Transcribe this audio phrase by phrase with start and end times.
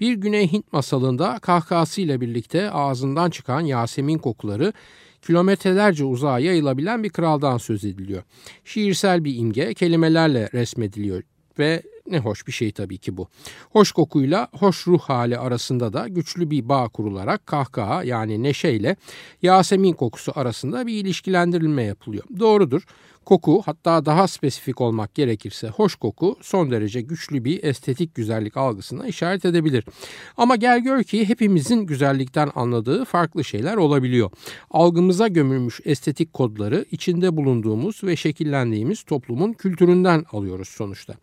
[0.00, 4.72] Bir Güney Hint masalında kahkahasıyla birlikte ağzından çıkan Yasemin kokuları
[5.22, 8.22] kilometrelerce uzağa yayılabilen bir kraldan söz ediliyor.
[8.64, 11.22] Şiirsel bir imge kelimelerle resmediliyor
[11.58, 13.28] ve ne hoş bir şey tabii ki bu.
[13.70, 18.96] Hoş kokuyla hoş ruh hali arasında da güçlü bir bağ kurularak kahkaha yani neşeyle
[19.42, 22.24] Yasemin kokusu arasında bir ilişkilendirilme yapılıyor.
[22.38, 22.82] Doğrudur.
[23.28, 29.06] Koku hatta daha spesifik olmak gerekirse hoş koku son derece güçlü bir estetik güzellik algısına
[29.06, 29.84] işaret edebilir.
[30.36, 34.30] Ama gel gör ki hepimizin güzellikten anladığı farklı şeyler olabiliyor.
[34.70, 41.14] Algımıza gömülmüş estetik kodları içinde bulunduğumuz ve şekillendiğimiz toplumun kültüründen alıyoruz sonuçta.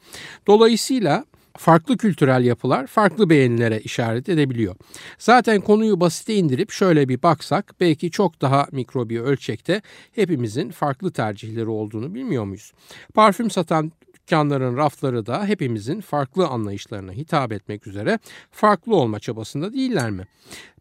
[0.48, 1.26] Dolayısıyla
[1.58, 4.76] farklı kültürel yapılar farklı beğenilere işaret edebiliyor.
[5.18, 9.82] Zaten konuyu basite indirip şöyle bir baksak belki çok daha mikro bir ölçekte
[10.12, 12.72] hepimizin farklı tercihleri olduğunu bilmiyor muyuz?
[13.14, 18.20] Parfüm satan dükkanların rafları da hepimizin farklı anlayışlarına hitap etmek üzere
[18.52, 20.24] farklı olma çabasında değiller mi?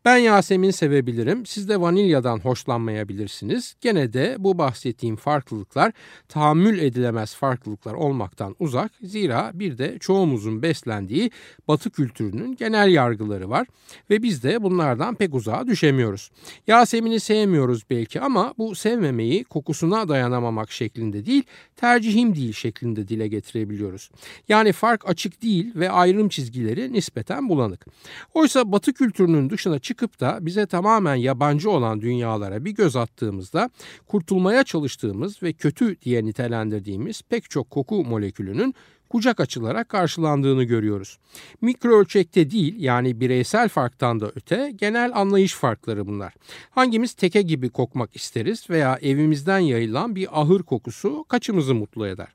[0.04, 1.46] Ben Yasemin sevebilirim.
[1.46, 3.76] Siz de vanilyadan hoşlanmayabilirsiniz.
[3.80, 5.92] Gene de bu bahsettiğim farklılıklar
[6.28, 8.92] tahammül edilemez farklılıklar olmaktan uzak.
[9.02, 11.30] Zira bir de çoğumuzun beslendiği
[11.68, 13.66] batı kültürünün genel yargıları var
[14.10, 16.30] ve biz de bunlardan pek uzağa düşemiyoruz.
[16.66, 21.42] Yasemin'i sevmiyoruz belki ama bu sevmemeyi kokusuna dayanamamak şeklinde değil,
[21.76, 24.10] tercihim değil şeklinde dile getirebiliyoruz.
[24.48, 27.86] Yani fark açık değil ve ayrım çizgileri nispeten bulanık.
[28.34, 33.70] Oysa batı kültürünün dışına çık çıkıp da bize tamamen yabancı olan dünyalara bir göz attığımızda
[34.06, 38.74] kurtulmaya çalıştığımız ve kötü diye nitelendirdiğimiz pek çok koku molekülünün
[39.08, 41.18] kucak açılarak karşılandığını görüyoruz.
[41.60, 46.34] Mikro ölçekte değil yani bireysel farktan da öte genel anlayış farkları bunlar.
[46.70, 52.28] Hangimiz teke gibi kokmak isteriz veya evimizden yayılan bir ahır kokusu kaçımızı mutlu eder?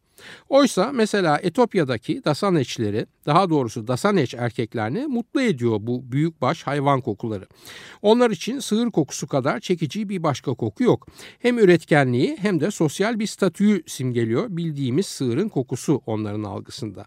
[0.49, 7.47] Oysa mesela Etopya'daki dasaneçleri daha doğrusu dasaneç erkeklerini mutlu ediyor bu büyükbaş hayvan kokuları.
[8.01, 11.07] Onlar için sığır kokusu kadar çekici bir başka koku yok.
[11.39, 17.05] Hem üretkenliği hem de sosyal bir statüyü simgeliyor bildiğimiz sığırın kokusu onların algısında.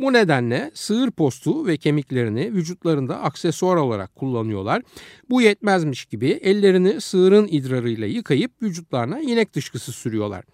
[0.00, 4.82] Bu nedenle sığır postu ve kemiklerini vücutlarında aksesuar olarak kullanıyorlar.
[5.30, 10.44] Bu yetmezmiş gibi ellerini sığırın idrarıyla yıkayıp vücutlarına inek dışkısı sürüyorlar.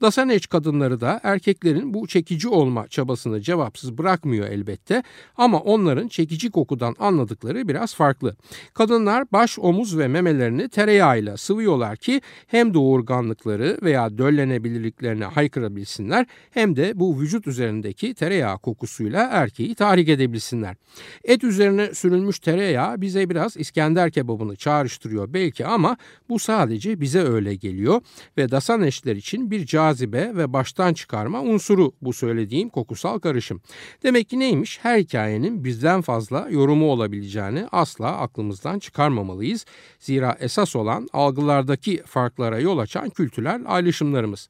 [0.00, 1.20] Dasaneç kadınları da
[1.60, 5.02] erkeklerin bu çekici olma çabasını cevapsız bırakmıyor elbette
[5.36, 8.36] ama onların çekici kokudan anladıkları biraz farklı.
[8.74, 16.92] Kadınlar baş, omuz ve memelerini tereyağıyla sıvıyorlar ki hem doğurganlıkları veya döllenebilirliklerini haykırabilsinler hem de
[16.94, 20.76] bu vücut üzerindeki tereyağı kokusuyla erkeği tahrik edebilsinler.
[21.24, 25.96] Et üzerine sürülmüş tereyağı bize biraz İskender kebabını çağrıştırıyor belki ama
[26.28, 28.00] bu sadece bize öyle geliyor
[28.36, 33.60] ve dasan eşler için bir cazibe ve baştan çıkarma unsuru bu söylediğim kokusal karışım.
[34.02, 34.78] Demek ki neymiş?
[34.82, 39.66] her hikayenin bizden fazla yorumu olabileceğini asla aklımızdan çıkarmamalıyız.
[39.98, 44.48] Zira esas olan algılardaki farklara yol açan kültürel ayrışımlarımız.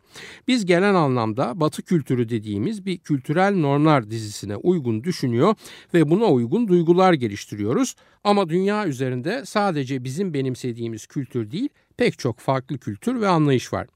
[0.49, 5.55] Biz genel anlamda batı kültürü dediğimiz bir kültürel normlar dizisine uygun düşünüyor
[5.94, 7.94] ve buna uygun duygular geliştiriyoruz.
[8.25, 11.69] Ama dünya üzerinde sadece bizim benimsediğimiz kültür değil
[12.00, 13.87] pek çok farklı kültür ve anlayış var.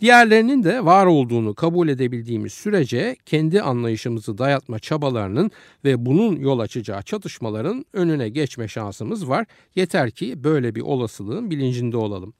[0.00, 5.50] Diğerlerinin de var olduğunu kabul edebildiğimiz sürece kendi anlayışımızı dayatma çabalarının
[5.84, 9.46] ve bunun yol açacağı çatışmaların önüne geçme şansımız var.
[9.74, 12.34] Yeter ki böyle bir olasılığın bilincinde olalım.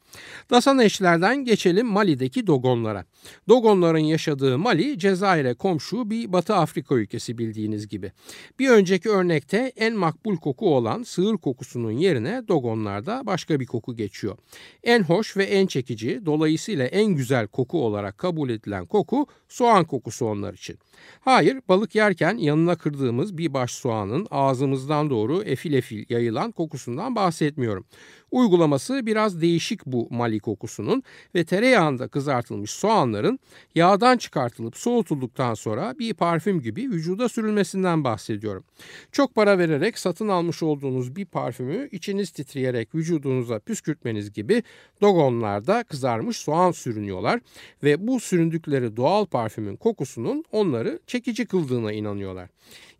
[0.50, 3.04] Dasan eşlerden geçelim Mali'deki Dogonlara.
[3.48, 8.12] Dogonların yaşadığı Mali, Cezayir'e komşu bir Batı Afrika ülkesi bildiğiniz gibi.
[8.58, 14.38] Bir önceki örnekte en makbul koku olan sığır kokusunun yerine Dogonlarda başka bir koku geçiyor.
[14.84, 20.26] En hoş ve en çekici, dolayısıyla en güzel koku olarak kabul edilen koku soğan kokusu
[20.26, 20.78] onlar için.
[21.20, 27.84] Hayır, balık yerken yanına kırdığımız bir baş soğanın ağzımızdan doğru efil efil yayılan kokusundan bahsetmiyorum.
[28.30, 31.02] Uygulaması biraz değişik bu mali kokusunun
[31.34, 32.70] ve tereyağında kızartılmış
[33.12, 33.38] soğanların
[33.74, 38.64] yağdan çıkartılıp soğutulduktan sonra bir parfüm gibi vücuda sürülmesinden bahsediyorum.
[39.12, 44.62] Çok para vererek satın almış olduğunuz bir parfümü içiniz titreyerek vücudunuza püskürtmeniz gibi
[45.00, 47.40] dogonlarda kızarmış soğan sürünüyorlar
[47.82, 52.48] ve bu süründükleri doğal parfümün kokusunun onları çekici kıldığına inanıyorlar.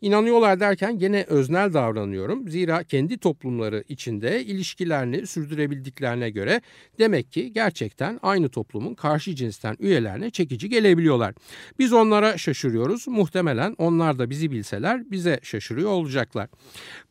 [0.03, 2.49] İnanıyorlar derken gene öznel davranıyorum.
[2.49, 6.61] Zira kendi toplumları içinde ilişkilerini sürdürebildiklerine göre
[6.99, 11.35] demek ki gerçekten aynı toplumun karşı cinsten üyelerine çekici gelebiliyorlar.
[11.79, 13.09] Biz onlara şaşırıyoruz.
[13.09, 16.49] Muhtemelen onlar da bizi bilseler bize şaşırıyor olacaklar.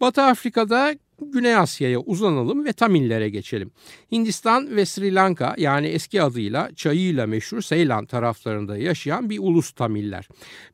[0.02, 3.72] Batı Afrika'da Güney Asya'ya uzanalım ve Tamillere geçelim.
[4.12, 10.28] Hindistan ve Sri Lanka yani eski adıyla çayıyla meşhur Seylan taraflarında yaşayan bir ulus Tamiller.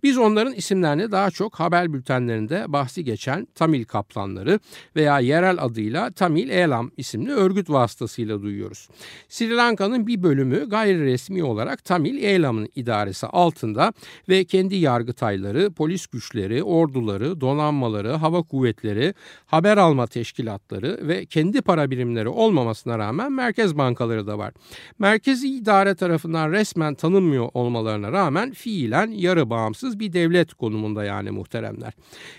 [0.03, 4.59] Biz onların isimlerini daha çok haber bültenlerinde bahsi geçen Tamil kaplanları
[4.95, 8.89] veya yerel adıyla Tamil Elam isimli örgüt vasıtasıyla duyuyoruz.
[9.29, 13.93] Sri Lanka'nın bir bölümü gayri resmi olarak Tamil Elam'ın idaresi altında
[14.29, 19.13] ve kendi yargıtayları, polis güçleri, orduları, donanmaları, hava kuvvetleri,
[19.45, 24.53] haber alma teşkilatları teşkilatları ve kendi para birimleri olmamasına rağmen merkez bankaları da var.
[24.99, 31.93] Merkezi idare tarafından resmen tanınmıyor olmalarına rağmen fiilen yarı bağımsız bir devlet konumunda yani muhteremler.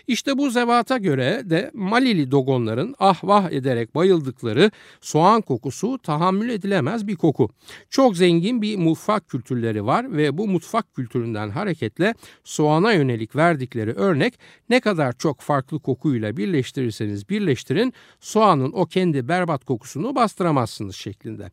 [0.06, 4.70] İşte bu zevata göre de Malili dogonların ah vah ederek bayıldıkları
[5.00, 7.48] soğan kokusu tahammül edilemez bir koku.
[7.90, 14.38] Çok zengin bir mutfak kültürleri var ve bu mutfak kültüründen hareketle soğana yönelik verdikleri örnek
[14.70, 21.50] ne kadar çok farklı kokuyla birleştirirseniz birleştirin için soğanın o kendi berbat kokusunu bastıramazsınız şeklinde.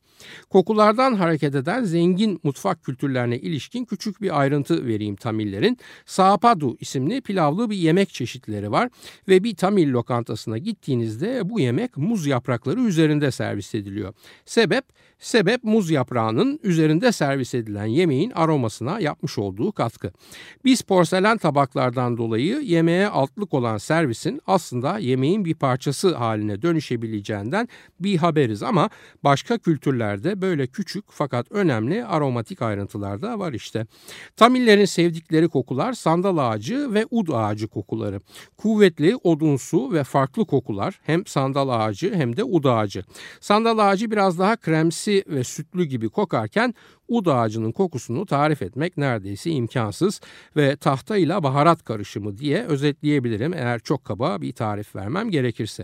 [0.50, 5.78] Kokulardan hareket eden zengin mutfak kültürlerine ilişkin küçük bir ayrıntı vereyim Tamillerin.
[6.06, 8.90] Saapadu isimli pilavlı bir yemek çeşitleri var
[9.28, 14.14] ve bir Tamil lokantasına gittiğinizde bu yemek muz yaprakları üzerinde servis ediliyor.
[14.46, 14.86] Sebep
[15.20, 20.12] Sebep muz yaprağının üzerinde servis edilen yemeğin aromasına yapmış olduğu katkı.
[20.66, 27.68] Biz porselen tabaklardan dolayı yemeğe altlık olan servisin aslında yemeğin bir parçası haline dönüşebileceğinden
[28.00, 28.90] bir haberiz ama
[29.24, 33.86] başka kültürlerde böyle küçük fakat önemli aromatik ayrıntılar da var işte.
[34.36, 38.22] Tamillerin sevdikleri kokular sandal ağacı ve ud ağacı kokuları.
[38.58, 43.04] Kuvvetli, odunsu ve farklı kokular hem sandal ağacı hem de ud ağacı.
[43.40, 46.74] Sandal ağacı biraz daha kremsi ve sütlü gibi kokarken
[47.08, 50.22] ud ağacının kokusunu tarif etmek neredeyse imkansız
[50.56, 55.84] ve tahta ile baharat karışımı diye özetleyebilirim eğer çok kaba bir tarif vermem gerekirse.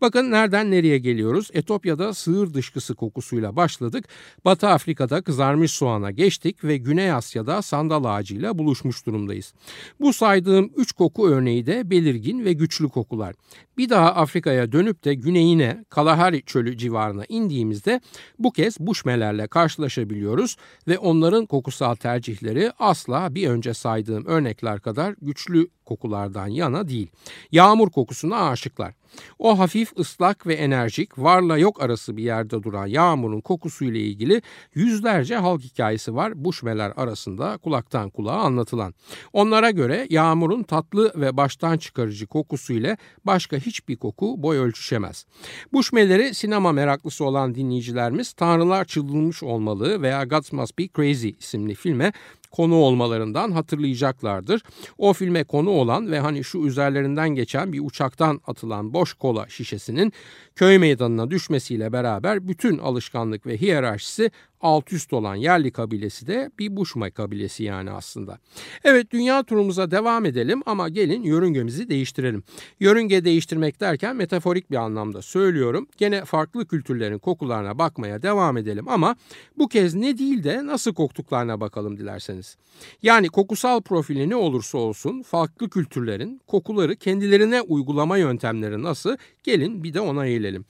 [0.00, 1.50] Bakın nereden nereye geliyoruz?
[1.52, 4.04] Etopya'da sığır dışkısı kokusuyla başladık.
[4.44, 9.54] Batı Afrika'da kızarmış soğana geçtik ve Güney Asya'da sandal ağacıyla buluşmuş durumdayız.
[10.00, 13.34] Bu saydığım üç koku örneği de belirgin ve güçlü kokular.
[13.78, 18.00] Bir daha Afrika'ya dönüp de güneyine Kalahari çölü civarına indiğimizde
[18.38, 20.56] bu kez buşmelerle karşılaşabiliyoruz
[20.88, 27.10] ve onların kokusal tercihleri asla bir önce saydığım örnekler kadar güçlü kokulardan yana değil.
[27.52, 28.94] Yağmur kokusuna aşıklar.
[29.38, 34.42] O hafif ıslak ve enerjik varla yok arası bir yerde duran yağmurun kokusuyla ilgili
[34.74, 38.94] yüzlerce halk hikayesi var Buşmeler arasında kulaktan kulağa anlatılan.
[39.32, 45.26] Onlara göre yağmurun tatlı ve baştan çıkarıcı kokusuyla başka hiçbir koku boy ölçüşemez.
[45.72, 52.12] Buşmeleri sinema meraklısı olan dinleyicilerimiz Tanrılar Çıldırmış Olmalı veya God Must Be Crazy isimli filme
[52.52, 54.62] konu olmalarından hatırlayacaklardır.
[54.98, 60.12] O filme konu olan ve hani şu üzerlerinden geçen bir uçaktan atılan boş kola şişesinin
[60.56, 64.30] köy meydanına düşmesiyle beraber bütün alışkanlık ve hiyerarşisi
[64.62, 68.38] alt üst olan yerli kabilesi de bir Buşma kabilesi yani aslında.
[68.84, 72.42] Evet dünya turumuza devam edelim ama gelin yörüngemizi değiştirelim.
[72.80, 75.86] Yörünge değiştirmek derken metaforik bir anlamda söylüyorum.
[75.96, 79.16] Gene farklı kültürlerin kokularına bakmaya devam edelim ama
[79.58, 82.56] bu kez ne değil de nasıl koktuklarına bakalım dilerseniz.
[83.02, 89.94] Yani kokusal profili ne olursa olsun farklı kültürlerin kokuları kendilerine uygulama yöntemleri nasıl gelin bir
[89.94, 90.64] de ona eğilelim.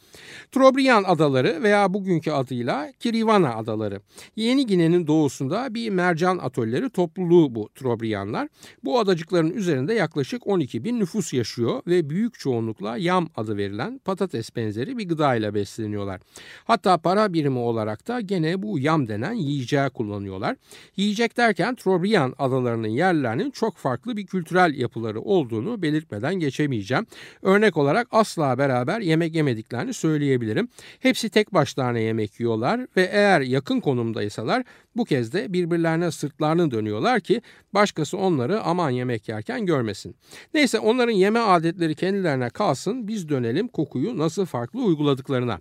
[0.52, 4.00] Trobriand adaları veya bugünkü adıyla Kirivana adaları adaları.
[4.36, 8.48] Yeni Gine'nin doğusunda bir mercan atölleri topluluğu bu Trobriyanlar.
[8.84, 14.56] Bu adacıkların üzerinde yaklaşık 12 bin nüfus yaşıyor ve büyük çoğunlukla yam adı verilen patates
[14.56, 16.20] benzeri bir gıda ile besleniyorlar.
[16.64, 20.56] Hatta para birimi olarak da gene bu yam denen yiyeceği kullanıyorlar.
[20.96, 27.06] Yiyecek derken Trobriyan adalarının yerlerinin çok farklı bir kültürel yapıları olduğunu belirtmeden geçemeyeceğim.
[27.42, 30.68] Örnek olarak asla beraber yemek yemediklerini söyleyebilirim.
[31.00, 34.64] Hepsi tek başlarına yemek yiyorlar ve eğer yakın yakın konumdaysalar
[34.96, 37.42] bu kez de birbirlerine sırtlarını dönüyorlar ki
[37.74, 40.16] başkası onları aman yemek yerken görmesin.
[40.54, 45.58] Neyse onların yeme adetleri kendilerine kalsın biz dönelim kokuyu nasıl farklı uyguladıklarına.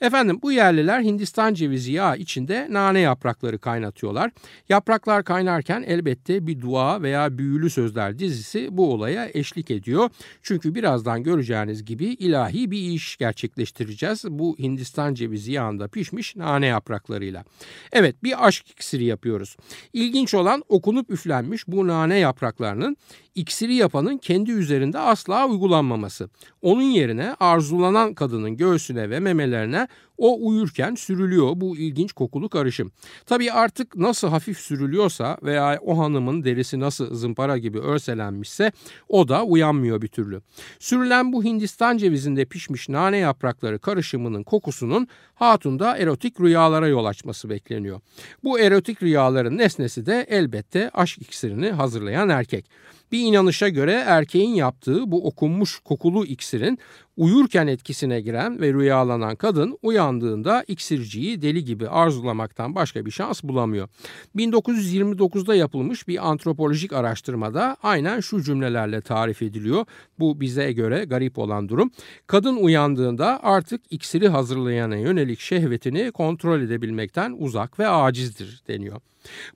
[0.00, 4.30] Efendim bu yerliler Hindistan cevizi yağı içinde nane yaprakları kaynatıyorlar.
[4.68, 10.10] Yapraklar kaynarken elbette bir dua veya büyülü sözler dizisi bu olaya eşlik ediyor.
[10.42, 17.44] Çünkü birazdan göreceğiniz gibi ilahi bir iş gerçekleştireceğiz bu Hindistan cevizi yağında pişmiş nane yapraklarıyla.
[17.92, 19.56] Evet bir aşk iksiri yapıyoruz.
[19.92, 22.96] İlginç olan okunup üflenmiş bu nane yapraklarının
[23.34, 26.28] iksiri yapanın kendi üzerinde asla uygulanmaması.
[26.62, 29.88] Onun yerine arzulanan kadının göğsüne ve memelerine
[30.22, 32.92] O uyurken sürülüyor bu ilginç kokulu karışım.
[33.26, 38.72] Tabii artık nasıl hafif sürülüyorsa veya o hanımın derisi nasıl zımpara gibi örselenmişse
[39.08, 40.42] o da uyanmıyor bir türlü.
[40.78, 48.00] Sürülen bu Hindistan cevizinde pişmiş nane yaprakları karışımının kokusunun hatunda erotik rüyalara yol açması bekleniyor.
[48.44, 52.64] Bu erotik rüyaların nesnesi de elbette aşk iksirini hazırlayan erkek.
[53.12, 56.78] Bir inanışa göre erkeğin yaptığı bu okunmuş kokulu iksirin
[57.16, 63.88] uyurken etkisine giren ve rüyalanan kadın uyandığında iksirciyi deli gibi arzulamaktan başka bir şans bulamıyor.
[64.36, 69.84] 1929'da yapılmış bir antropolojik araştırmada aynen şu cümlelerle tarif ediliyor.
[70.18, 71.90] Bu bize göre garip olan durum.
[72.26, 79.00] Kadın uyandığında artık iksiri hazırlayana yönelik şehvetini kontrol edebilmekten uzak ve acizdir deniyor.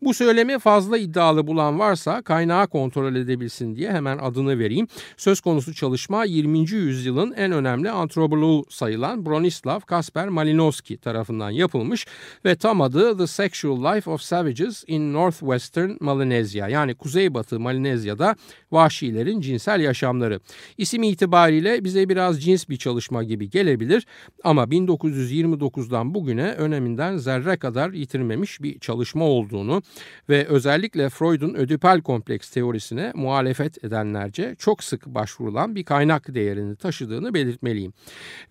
[0.02, 4.88] Bu söylemi fazla iddialı bulan varsa kaynağı kontrol edebilsin diye hemen adını vereyim.
[5.16, 6.58] Söz konusu çalışma 20.
[6.58, 12.06] yüzyılın en önemli antropoloğu sayılan Bronislav Kasper Malinowski tarafından yapılmış
[12.44, 18.36] ve tam adı The Sexual Life of Savages in Northwestern Melanesia yani Kuzeybatı Malezya'da
[18.72, 20.40] vahşilerin cinsel yaşamları.
[20.78, 24.06] İsim itibariyle bize biraz cins bir çalışma gibi gelebilir
[24.44, 29.24] ama 1929'dan bugüne öneminden zerre kadar yitirmemiş bir çalışma
[29.56, 29.82] olduğunu
[30.28, 37.34] ve özellikle Freud'un ödipal kompleks teorisine muhalefet edenlerce çok sık başvurulan bir kaynak değerini taşıdığını
[37.34, 37.92] belirtmeliyim.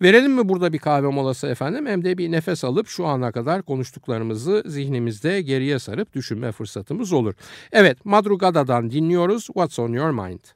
[0.02, 3.62] Verelim mi burada bir kahve molası efendim hem de bir nefes alıp şu ana kadar
[3.62, 7.34] konuştuklarımızı zihnimizde geriye sarıp düşünme fırsatımız olur.
[7.72, 10.55] Evet Madrugada'dan dinliyoruz What's on Your Mind?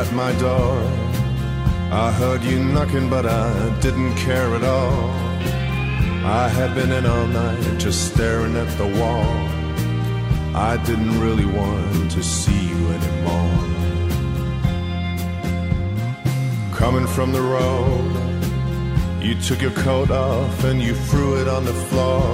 [0.00, 0.76] At my door.
[1.92, 5.10] I heard you knocking, but I didn't care at all.
[6.42, 9.30] I had been in all night just staring at the wall.
[10.70, 13.58] I didn't really want to see you anymore.
[16.82, 18.12] Coming from the road,
[19.22, 22.26] you took your coat off and you threw it on the floor.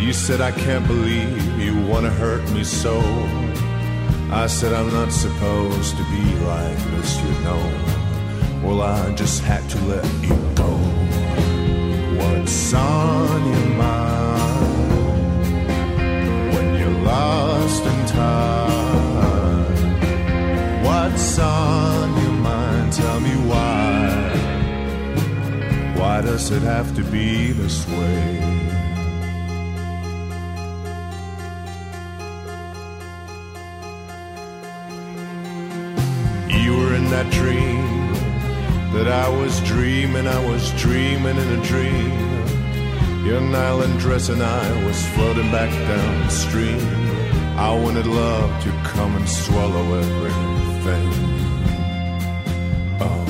[0.00, 2.96] You said, I can't believe you want to hurt me so.
[4.30, 7.62] I said, I'm not supposed to be like this, you know.
[8.62, 10.68] Well, I just had to let you go.
[12.18, 14.54] What's on your mind
[16.54, 19.64] when you're lost in time?
[20.84, 22.92] What's on your mind?
[22.92, 24.34] Tell me why.
[25.96, 28.77] Why does it have to be this way?
[37.18, 38.12] That dream
[38.92, 43.26] that I was dreaming, I was dreaming in a dream.
[43.26, 46.86] Your nylon dress and I was floating back down the stream.
[47.56, 51.08] I wanted love to come and swallow everything.
[53.00, 53.28] Oh.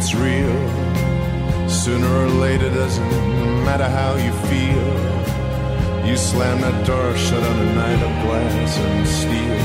[0.00, 0.56] Gets real.
[1.68, 3.10] Sooner or later, doesn't
[3.66, 4.88] matter how you feel.
[6.08, 9.60] You slam that door shut on a night of glass and steel.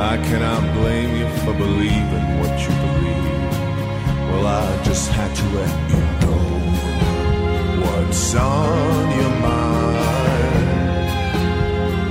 [0.00, 3.50] I cannot blame you for believing what you believe.
[4.30, 6.42] Well, I just had to let you know
[7.84, 10.56] what's on your mind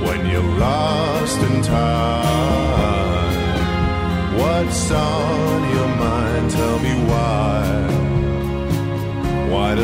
[0.06, 2.29] when you're lost in time.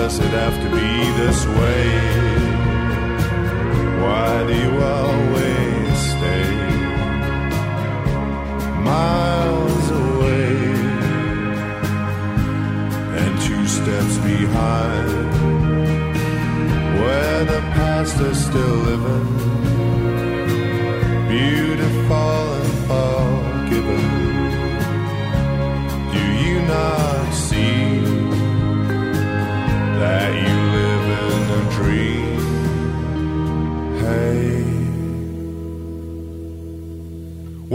[0.07, 1.89] Does it have to be this way?
[4.03, 6.47] Why do you always stay
[8.85, 10.59] miles away
[13.21, 15.11] and two steps behind
[17.01, 19.66] where the past is still living?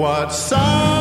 [0.01, 1.00] What's on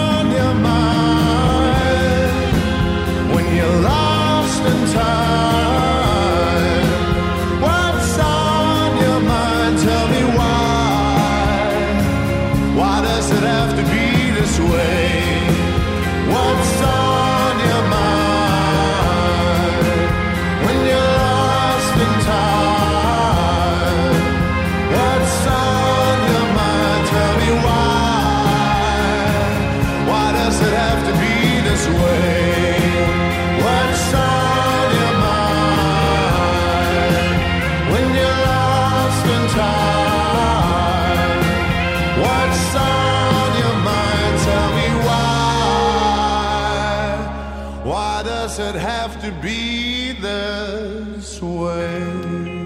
[51.80, 52.59] time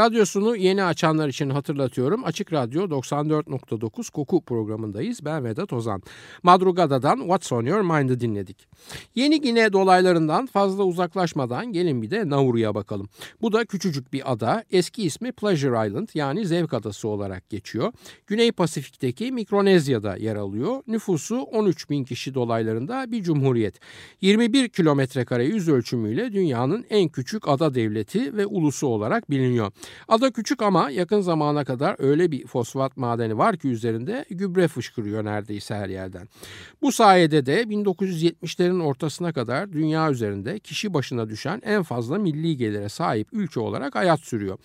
[0.00, 2.24] Radyosunu yeni açanlar için hatırlatıyorum.
[2.24, 5.24] Açık Radyo 94.9 Koku programındayız.
[5.24, 6.02] Ben Vedat Ozan.
[6.42, 8.68] Madrugada'dan What's On Your Mind'ı dinledik.
[9.14, 13.08] Yeni Gine dolaylarından fazla uzaklaşmadan gelin bir de Nauru'ya bakalım.
[13.42, 14.64] Bu da küçücük bir ada.
[14.70, 17.92] Eski ismi Pleasure Island yani Zevk Adası olarak geçiyor.
[18.26, 20.82] Güney Pasifik'teki Mikronezya'da yer alıyor.
[20.86, 23.80] Nüfusu 13 bin kişi dolaylarında bir cumhuriyet.
[24.20, 29.72] 21 kilometre kare yüz ölçümüyle dünyanın en küçük ada devleti ve ulusu olarak biliniyor.
[30.08, 35.24] Ada küçük ama yakın zamana kadar öyle bir fosfat madeni var ki üzerinde gübre fışkırıyor
[35.24, 36.28] neredeyse her yerden.
[36.82, 42.88] Bu sayede de 1970'lerin ortasına kadar dünya üzerinde kişi başına düşen en fazla milli gelire
[42.88, 44.58] sahip ülke olarak hayat sürüyor.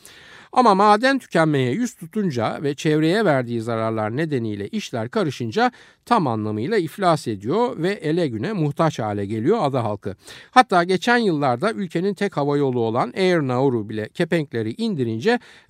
[0.55, 5.71] Ama maden tükenmeye yüz tutunca ve çevreye verdiği zararlar nedeniyle işler karışınca
[6.05, 10.15] tam anlamıyla iflas ediyor ve ele güne muhtaç hale geliyor ada halkı.
[10.51, 15.14] Hatta geçen yıllarda ülkenin tek hava yolu olan Air Nauru bile kepenkleri indirince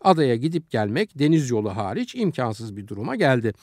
[0.01, 3.53] adaya gidip gelmek deniz yolu hariç imkansız bir duruma geldi.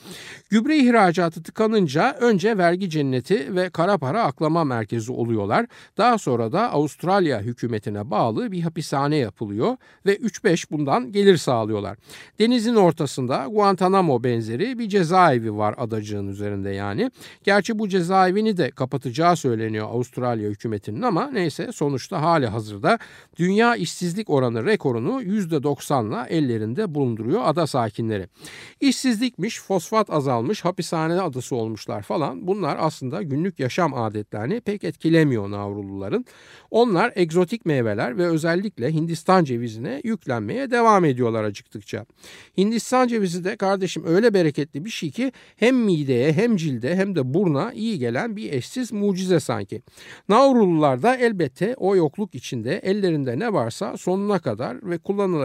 [0.49, 5.65] Gübre ihracatı tıkanınca önce vergi cenneti ve kara para aklama merkezi oluyorlar.
[5.97, 11.97] Daha sonra da Avustralya hükümetine bağlı bir hapishane yapılıyor ve 3-5 bundan gelir sağlıyorlar.
[12.39, 17.11] Denizin ortasında Guantanamo benzeri bir cezaevi var adacığın üzerinde yani.
[17.43, 22.99] Gerçi bu cezaevini de kapatacağı söyleniyor Avustralya hükümetinin ama neyse sonuçta hali hazırda
[23.37, 25.21] dünya işsizlik oranı rekorunu
[25.63, 28.27] %90'la ellerinde bulunduruyor ada sakinleri.
[28.81, 36.25] İşsizlikmiş, fosfat azalmış, hapishane adası olmuşlar falan bunlar aslında günlük yaşam adetlerini pek etkilemiyor Navruluların.
[36.71, 42.05] Onlar egzotik meyveler ve özellikle Hindistan cevizine yüklenmeye devam ediyorlar acıktıkça.
[42.57, 47.33] Hindistan cevizi de kardeşim öyle bereketli bir şey ki hem mideye hem cilde hem de
[47.33, 49.81] burna iyi gelen bir eşsiz mucize sanki.
[50.29, 54.97] Navrulular da elbette o yokluk içinde ellerinde ne varsa sonuna kadar ve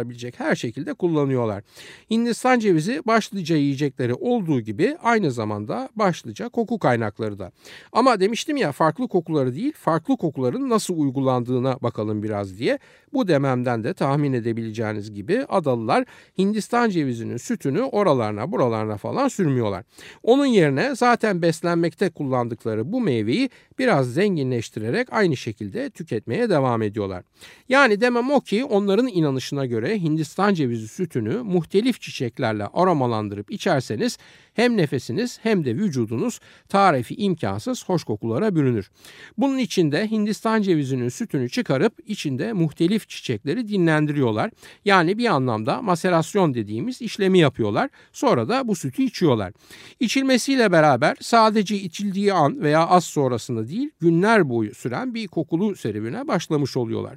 [0.08, 1.62] kullanılabilecek her şekilde kullanıyorlar.
[2.10, 7.52] Hindistan cevizi başlıca yiyecekleri olduğu gibi aynı zamanda başlıca koku kaynakları da.
[7.92, 12.78] Ama demiştim ya farklı kokuları değil farklı kokuların nasıl uygulandığına bakalım biraz diye.
[13.12, 16.04] Bu dememden de tahmin edebileceğiniz gibi adalılar
[16.38, 19.84] Hindistan cevizinin sütünü oralarına buralarına falan sürmüyorlar.
[20.22, 27.24] Onun yerine zaten beslenmekte kullandıkları bu meyveyi biraz zenginleştirerek aynı şekilde tüketmeye devam ediyorlar.
[27.68, 34.18] Yani demem o ki onların inanışına göre Hindistan cevizi sütünü muhtelif çiçeklerle aromalandırıp içerseniz
[34.54, 38.90] hem nefesiniz hem de vücudunuz tarifi imkansız hoş kokulara bürünür.
[39.38, 44.50] Bunun için de Hindistan cevizinin sütünü çıkarıp içinde muhtelif çiçekleri dinlendiriyorlar.
[44.84, 47.90] Yani bir anlamda maserasyon dediğimiz işlemi yapıyorlar.
[48.12, 49.52] Sonra da bu sütü içiyorlar.
[50.00, 56.28] İçilmesiyle beraber sadece içildiği an veya az sonrasında değil günler boyu süren bir kokulu serüvene
[56.28, 57.16] başlamış oluyorlar.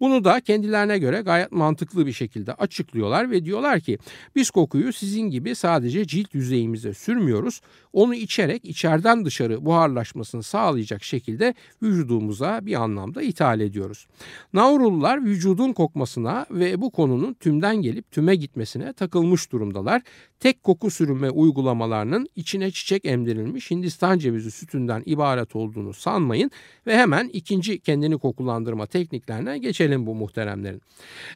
[0.00, 3.98] Bunu da kendilerine göre gayet mantıklı bir şekilde açıklıyorlar ve diyorlar ki
[4.36, 7.60] biz kokuyu sizin gibi sadece cilt yüzeyimize sürmüyoruz.
[7.92, 14.06] Onu içerek içeriden dışarı buharlaşmasını sağlayacak şekilde vücudumuza bir anlamda ithal ediyoruz.
[14.52, 20.02] Navrullular vücudun kokmasına ve bu konunun tümden gelip tüme gitmesine takılmış durumdalar.
[20.40, 26.50] Tek koku sürünme uygulamalarının içine çiçek emdirilmiş Hindistan cevizi sütünden ibaret olduğunu sanmayın
[26.86, 30.82] ve hemen ikinci kendini kokulandırma tekniklerine geçelim bu muhteremlerin.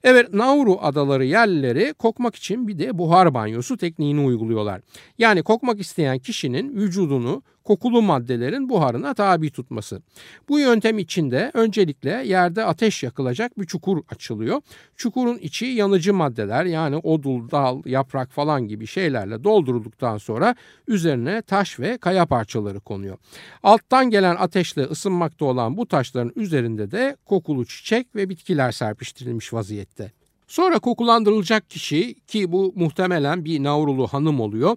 [0.03, 4.81] Evet Nauru adaları yerlileri kokmak için bir de buhar banyosu tekniğini uyguluyorlar.
[5.19, 10.03] Yani kokmak isteyen kişinin vücudunu kokulu maddelerin buharına tabi tutması.
[10.49, 14.61] Bu yöntem içinde öncelikle yerde ateş yakılacak bir çukur açılıyor.
[14.97, 20.55] Çukurun içi yanıcı maddeler yani odul, dal, yaprak falan gibi şeylerle doldurulduktan sonra
[20.89, 23.17] üzerine taş ve kaya parçaları konuyor.
[23.63, 30.13] Alttan gelen ateşle ısınmakta olan bu taşların üzerinde de kokulu çiçek ve bitkiler serpiştirilmiş vaziyette.
[30.47, 34.77] Sonra kokulandırılacak kişi ki bu muhtemelen bir Navrulu hanım oluyor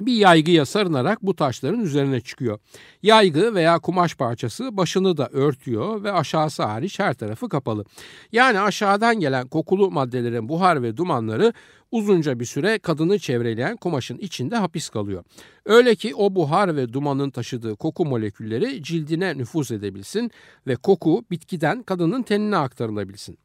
[0.00, 2.58] bir yaygıya sarınarak bu taşların üzerine çıkıyor.
[3.02, 7.84] Yaygı veya kumaş parçası başını da örtüyor ve aşağısı hariç her tarafı kapalı.
[8.32, 11.52] Yani aşağıdan gelen kokulu maddelerin buhar ve dumanları
[11.90, 15.24] uzunca bir süre kadını çevreleyen kumaşın içinde hapis kalıyor.
[15.64, 20.30] Öyle ki o buhar ve dumanın taşıdığı koku molekülleri cildine nüfuz edebilsin
[20.66, 23.38] ve koku bitkiden kadının tenine aktarılabilsin.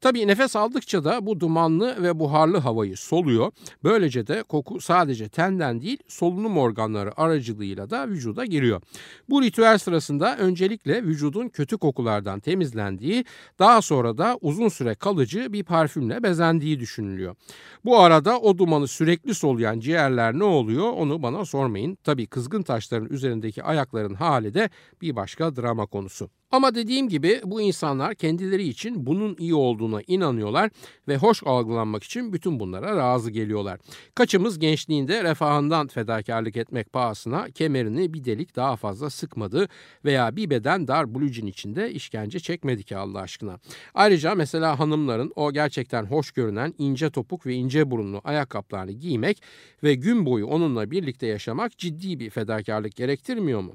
[0.00, 3.52] Tabii nefes aldıkça da bu dumanlı ve buharlı havayı soluyor.
[3.84, 8.82] Böylece de koku sadece tenden değil solunum organları aracılığıyla da vücuda giriyor.
[9.28, 13.24] Bu ritüel sırasında öncelikle vücudun kötü kokulardan temizlendiği,
[13.58, 17.36] daha sonra da uzun süre kalıcı bir parfümle bezendiği düşünülüyor.
[17.84, 21.98] Bu Bu arada o dumanı sürekli soluyan ciğerler ne oluyor onu bana sormayın.
[22.04, 24.70] Tabii kızgın taşların üzerindeki ayakların hali de
[25.02, 26.30] bir başka drama konusu.
[26.52, 30.70] Ama dediğim gibi bu insanlar kendileri için bunun iyi olduğuna inanıyorlar
[31.08, 33.80] ve hoş algılanmak için bütün bunlara razı geliyorlar.
[34.14, 39.68] Kaçımız gençliğinde refahından fedakarlık etmek pahasına kemerini bir delik daha fazla sıkmadı
[40.04, 43.58] veya bir beden dar blue içinde işkence çekmedi ki Allah aşkına.
[43.94, 49.42] Ayrıca mesela hanımların o gerçekten hoş görünen ince topuk ve ince burunlu ayakkabılarını giymek
[49.82, 53.72] ve gün boyu onunla birlikte yaşamak ciddi bir fedakarlık gerektirmiyor mu?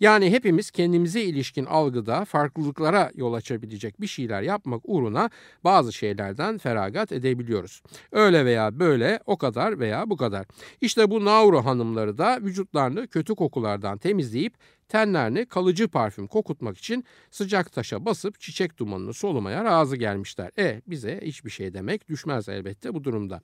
[0.00, 5.30] Yani hepimiz kendimize ilişkin algıda farklılıklara yol açabilecek bir şeyler yapmak uğruna
[5.64, 7.82] bazı şeylerden feragat edebiliyoruz.
[8.12, 10.46] Öyle veya böyle o kadar veya bu kadar.
[10.80, 14.54] İşte bu Nauru hanımları da vücutlarını kötü kokulardan temizleyip
[14.88, 20.50] tenlerini kalıcı parfüm kokutmak için sıcak taşa basıp çiçek dumanını solumaya razı gelmişler.
[20.58, 23.40] E bize hiçbir şey demek düşmez elbette bu durumda.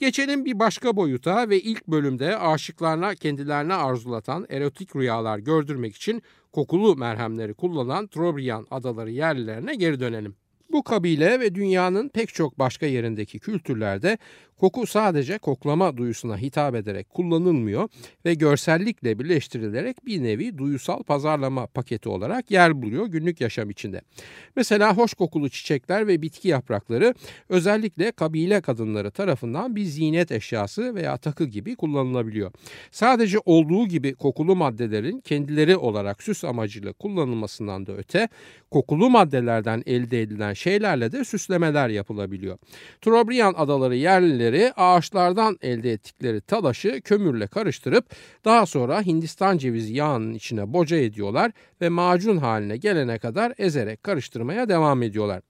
[0.00, 6.22] Geçelim bir başka boyuta ve ilk bölümde aşıklarına kendilerine arzulatan erotik rüyalar gördürmek için
[6.56, 10.36] kokulu merhemleri kullanan Trobriand adaları yerlilerine geri dönelim.
[10.72, 14.18] Bu kabile ve dünyanın pek çok başka yerindeki kültürlerde
[14.60, 17.88] Koku sadece koklama duyusuna hitap ederek kullanılmıyor
[18.24, 24.00] ve görsellikle birleştirilerek bir nevi duyusal pazarlama paketi olarak yer buluyor günlük yaşam içinde.
[24.56, 27.14] Mesela hoş kokulu çiçekler ve bitki yaprakları
[27.48, 32.52] özellikle kabile kadınları tarafından bir zinet eşyası veya takı gibi kullanılabiliyor.
[32.90, 38.28] Sadece olduğu gibi kokulu maddelerin kendileri olarak süs amacıyla kullanılmasından da öte
[38.70, 42.58] kokulu maddelerden elde edilen şeylerle de süslemeler yapılabiliyor.
[43.00, 48.04] Trobriand adaları yerlileri Köylüleri ağaçlardan elde ettikleri talaşı kömürle karıştırıp
[48.44, 54.68] daha sonra Hindistan cevizi yağının içine boca ediyorlar ve macun haline gelene kadar ezerek karıştırmaya
[54.68, 55.42] devam ediyorlar.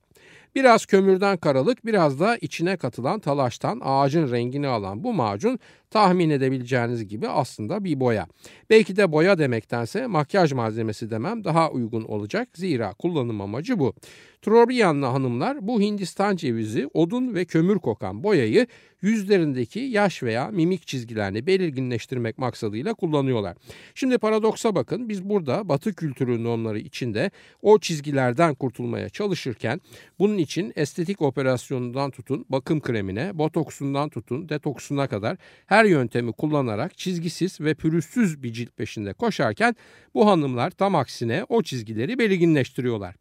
[0.54, 5.58] Biraz kömürden karalık biraz da içine katılan talaştan ağacın rengini alan bu macun
[5.90, 8.26] tahmin edebileceğiniz gibi aslında bir boya.
[8.70, 13.94] Belki de boya demektense makyaj malzemesi demem daha uygun olacak zira kullanım amacı bu.
[14.42, 18.66] Trobriyanlı hanımlar bu Hindistan cevizi, odun ve kömür kokan boyayı
[19.02, 23.56] yüzlerindeki yaş veya mimik çizgilerini belirginleştirmek maksadıyla kullanıyorlar.
[23.94, 27.30] Şimdi paradoksa bakın biz burada batı kültürü normları içinde
[27.62, 29.80] o çizgilerden kurtulmaya çalışırken
[30.18, 37.60] bunun için estetik operasyonundan tutun bakım kremine, botoksundan tutun detoksuna kadar her yöntemi kullanarak çizgisiz
[37.60, 39.76] ve pürüzsüz bir cilt peşinde koşarken
[40.14, 43.14] bu hanımlar tam aksine o çizgileri belirginleştiriyorlar.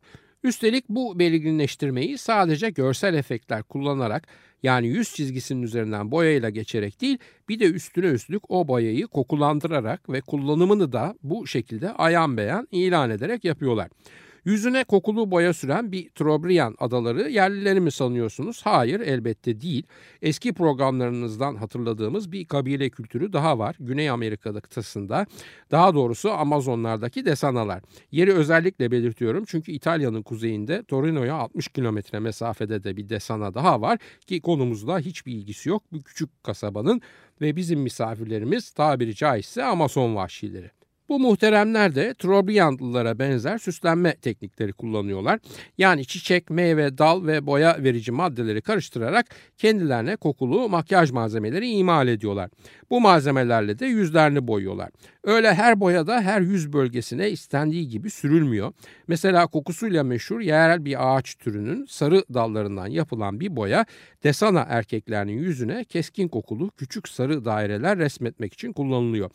[0.43, 4.27] Üstelik bu belirginleştirmeyi sadece görsel efektler kullanarak
[4.63, 7.17] yani yüz çizgisinin üzerinden boyayla geçerek değil
[7.49, 13.09] bir de üstüne üstlük o boyayı kokulandırarak ve kullanımını da bu şekilde ayan beyan ilan
[13.09, 13.89] ederek yapıyorlar.
[14.45, 18.61] Yüzüne kokulu boya süren bir Trobriand adaları yerlileri mi sanıyorsunuz?
[18.63, 19.83] Hayır elbette değil.
[20.21, 23.75] Eski programlarınızdan hatırladığımız bir kabile kültürü daha var.
[23.79, 25.25] Güney Amerika kıtasında
[25.71, 27.81] daha doğrusu Amazonlardaki desanalar.
[28.11, 33.99] Yeri özellikle belirtiyorum çünkü İtalya'nın kuzeyinde Torino'ya 60 kilometre mesafede de bir desana daha var
[34.27, 35.83] ki konumuzla hiçbir ilgisi yok.
[35.91, 37.01] Bu küçük kasabanın
[37.41, 40.84] ve bizim misafirlerimiz tabiri caizse Amazon vahşileri.
[41.09, 45.39] Bu muhteremler de Trobriandlılara benzer süslenme teknikleri kullanıyorlar.
[45.77, 49.25] Yani çiçek, meyve, dal ve boya verici maddeleri karıştırarak
[49.57, 52.49] kendilerine kokulu makyaj malzemeleri imal ediyorlar.
[52.89, 54.89] Bu malzemelerle de yüzlerini boyuyorlar.
[55.25, 58.73] Öyle her boyada her yüz bölgesine istendiği gibi sürülmüyor.
[59.07, 63.85] Mesela kokusuyla meşhur yerel bir ağaç türünün sarı dallarından yapılan bir boya
[64.23, 69.29] desana erkeklerinin yüzüne keskin kokulu küçük sarı daireler resmetmek için kullanılıyor.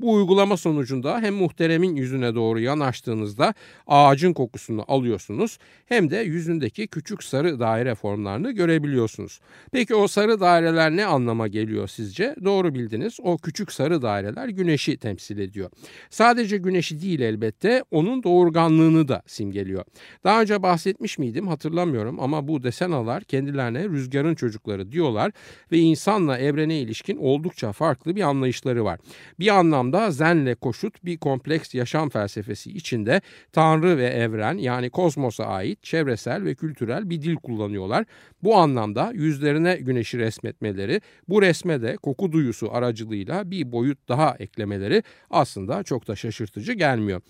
[0.00, 3.54] Bu uygulama sonucunda hem muhteremin yüzüne doğru yanaştığınızda
[3.86, 9.40] ağacın kokusunu alıyorsunuz hem de yüzündeki küçük sarı daire formlarını görebiliyorsunuz.
[9.72, 12.36] Peki o sarı daireler ne anlama geliyor sizce?
[12.44, 13.18] Doğru bildiniz.
[13.22, 15.70] O küçük sarı daireler güneşi temsil ediyor.
[16.10, 19.84] Sadece güneşi değil elbette onun doğurganlığını da simgeliyor.
[20.24, 25.32] Daha önce bahsetmiş miydim hatırlamıyorum ama bu desenalar kendilerine rüzgarın çocukları diyorlar
[25.72, 28.98] ve insanla evrene ilişkin oldukça farklı bir anlayışları var.
[29.38, 33.20] Bir anlamda zenle koşut bir kompleks yaşam felsefesi içinde
[33.52, 38.04] Tanrı ve evren yani kozmosa ait çevresel ve kültürel bir dil kullanıyorlar.
[38.42, 45.02] Bu anlamda yüzlerine güneşi resmetmeleri, bu resme de koku duyusu aracılığıyla bir boyut daha eklemeleri
[45.30, 47.20] aslında çok da şaşırtıcı gelmiyor.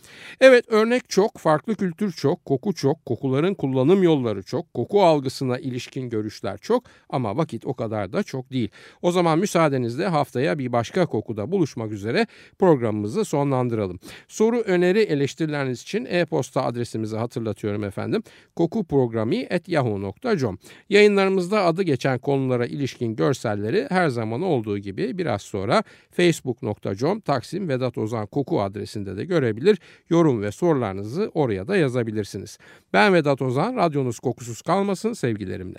[0.41, 6.11] Evet örnek çok, farklı kültür çok, koku çok, kokuların kullanım yolları çok, koku algısına ilişkin
[6.11, 8.69] görüşler çok ama vakit o kadar da çok değil.
[9.03, 12.27] O zaman müsaadenizle haftaya bir başka kokuda buluşmak üzere
[12.59, 14.01] programımızı sonlandıralım.
[14.29, 18.23] Soru, öneri, eleştirileriniz için e-posta adresimizi hatırlatıyorum efendim.
[18.57, 27.69] kokuprogrami.yahoo.com Yayınlarımızda adı geçen konulara ilişkin görselleri her zaman olduğu gibi biraz sonra facebook.com Taksim
[27.87, 29.79] Vedat Ozan Koku adresinde de görebilir.
[30.11, 32.59] Yorum ve sorularınızı oraya da yazabilirsiniz.
[32.93, 35.79] Ben Vedat Ozan, radyonuz kokusuz kalmasın sevgilerimle.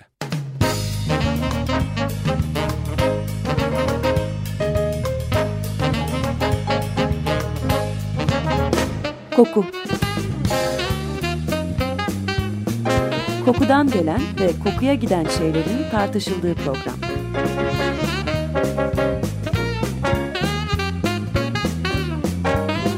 [9.36, 9.64] Koku
[13.44, 17.07] Kokudan gelen ve kokuya giden şeylerin tartışıldığı program.